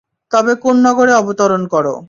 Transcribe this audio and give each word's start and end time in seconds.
তবে 0.31 0.53
কোন 0.55 0.75
নগরে 0.87 1.13
অবতরণ 1.13 1.63
কর। 1.67 1.85